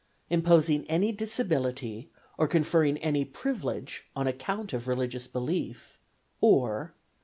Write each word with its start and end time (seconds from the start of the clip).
Imposing 0.31 0.83
any 0.89 1.11
disability, 1.11 2.09
or 2.35 2.47
conferring 2.47 2.97
any 3.03 3.23
privilege, 3.23 4.05
on 4.15 4.25
account 4.25 4.73
of 4.73 4.87
religious 4.87 5.27
belief; 5.27 5.99
or 6.41 6.95
"(3.) 6.95 7.01